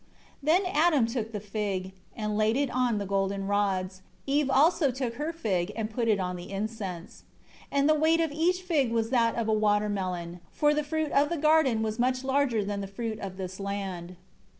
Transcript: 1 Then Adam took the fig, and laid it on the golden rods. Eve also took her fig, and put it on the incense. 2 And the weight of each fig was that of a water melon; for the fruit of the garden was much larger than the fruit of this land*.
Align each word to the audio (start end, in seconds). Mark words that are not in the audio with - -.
1 0.41 0.63
Then 0.63 0.63
Adam 0.65 1.05
took 1.05 1.31
the 1.31 1.39
fig, 1.39 1.91
and 2.15 2.35
laid 2.35 2.57
it 2.57 2.71
on 2.71 2.97
the 2.97 3.05
golden 3.05 3.45
rods. 3.45 4.01
Eve 4.25 4.49
also 4.49 4.89
took 4.89 5.13
her 5.17 5.31
fig, 5.31 5.71
and 5.75 5.91
put 5.91 6.07
it 6.07 6.19
on 6.19 6.37
the 6.37 6.49
incense. 6.49 7.23
2 7.69 7.77
And 7.77 7.87
the 7.87 7.93
weight 7.93 8.19
of 8.19 8.31
each 8.31 8.63
fig 8.63 8.91
was 8.91 9.11
that 9.11 9.35
of 9.35 9.47
a 9.47 9.53
water 9.53 9.89
melon; 9.89 10.39
for 10.49 10.73
the 10.73 10.83
fruit 10.83 11.11
of 11.11 11.29
the 11.29 11.37
garden 11.37 11.83
was 11.83 11.99
much 11.99 12.23
larger 12.23 12.65
than 12.65 12.81
the 12.81 12.87
fruit 12.87 13.19
of 13.19 13.37
this 13.37 13.59
land*. 13.59 14.15